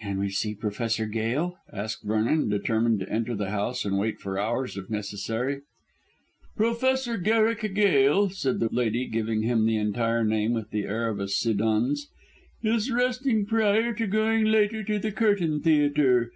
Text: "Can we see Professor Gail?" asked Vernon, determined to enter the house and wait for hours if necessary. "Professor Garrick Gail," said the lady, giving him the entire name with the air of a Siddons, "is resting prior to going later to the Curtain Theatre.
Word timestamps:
"Can 0.00 0.20
we 0.20 0.30
see 0.30 0.54
Professor 0.54 1.06
Gail?" 1.06 1.58
asked 1.72 2.04
Vernon, 2.04 2.48
determined 2.48 3.00
to 3.00 3.08
enter 3.08 3.34
the 3.34 3.50
house 3.50 3.84
and 3.84 3.98
wait 3.98 4.20
for 4.20 4.38
hours 4.38 4.76
if 4.76 4.88
necessary. 4.88 5.62
"Professor 6.56 7.16
Garrick 7.16 7.74
Gail," 7.74 8.28
said 8.30 8.60
the 8.60 8.68
lady, 8.72 9.06
giving 9.08 9.42
him 9.42 9.66
the 9.66 9.76
entire 9.76 10.22
name 10.22 10.52
with 10.52 10.70
the 10.70 10.84
air 10.84 11.08
of 11.08 11.18
a 11.18 11.26
Siddons, 11.26 12.08
"is 12.62 12.92
resting 12.92 13.44
prior 13.44 13.92
to 13.92 14.06
going 14.06 14.44
later 14.44 14.84
to 14.84 15.00
the 15.00 15.10
Curtain 15.10 15.58
Theatre. 15.60 16.24